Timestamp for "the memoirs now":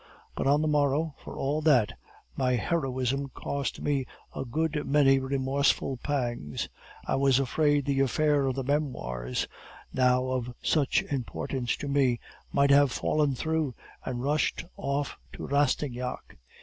8.55-10.25